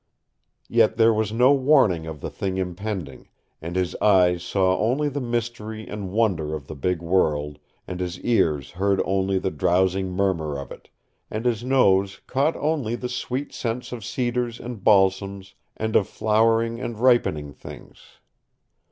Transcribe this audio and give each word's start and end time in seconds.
Yet 0.67 0.97
there 0.97 1.13
was 1.13 1.31
no 1.31 1.53
warning 1.53 2.07
of 2.07 2.21
the 2.21 2.31
thing 2.31 2.57
impending, 2.57 3.27
and 3.61 3.75
his 3.75 3.95
eyes 4.01 4.41
saw 4.41 4.75
only 4.79 5.09
the 5.09 5.21
mystery 5.21 5.87
and 5.87 6.09
wonder 6.11 6.55
of 6.55 6.65
the 6.65 6.73
big 6.75 7.03
world, 7.03 7.59
and 7.87 7.99
his 7.99 8.19
ears 8.21 8.71
heard 8.71 8.99
only 9.05 9.37
the 9.37 9.51
drowsing 9.51 10.09
murmur 10.09 10.57
of 10.57 10.71
it, 10.71 10.89
and 11.29 11.45
his 11.45 11.63
nose 11.63 12.19
caught 12.25 12.55
only 12.55 12.95
the 12.95 13.09
sweet 13.09 13.53
scents 13.53 13.91
of 13.91 14.03
cedars 14.03 14.59
and 14.59 14.83
balsams 14.83 15.53
and 15.77 15.95
of 15.95 16.07
flowering 16.07 16.79
and 16.81 16.97
ripening 16.97 17.53
things. 17.53 18.03